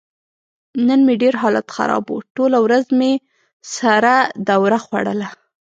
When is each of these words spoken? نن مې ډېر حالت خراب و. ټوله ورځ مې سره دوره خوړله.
نن 0.87 0.99
مې 1.05 1.15
ډېر 1.21 1.33
حالت 1.41 1.67
خراب 1.75 2.05
و. 2.09 2.15
ټوله 2.35 2.57
ورځ 2.65 2.85
مې 2.99 3.11
سره 3.75 4.13
دوره 4.49 4.77
خوړله. 4.85 5.29